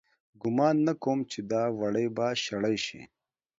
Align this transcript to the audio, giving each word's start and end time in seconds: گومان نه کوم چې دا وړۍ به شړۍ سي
گومان 0.41 0.75
نه 0.87 0.93
کوم 1.03 1.19
چې 1.31 1.39
دا 1.51 1.63
وړۍ 1.77 2.07
به 2.15 2.27
شړۍ 2.43 2.77
سي 2.85 3.01